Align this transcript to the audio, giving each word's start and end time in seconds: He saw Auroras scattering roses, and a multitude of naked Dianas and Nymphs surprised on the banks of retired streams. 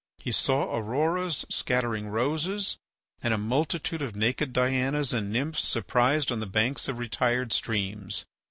He 0.17 0.31
saw 0.31 0.73
Auroras 0.75 1.45
scattering 1.49 2.07
roses, 2.07 2.75
and 3.21 3.35
a 3.35 3.37
multitude 3.37 4.01
of 4.01 4.15
naked 4.15 4.51
Dianas 4.51 5.13
and 5.13 5.31
Nymphs 5.31 5.61
surprised 5.63 6.31
on 6.31 6.39
the 6.39 6.47
banks 6.47 6.87
of 6.87 6.97
retired 6.97 7.53
streams. 7.53 8.25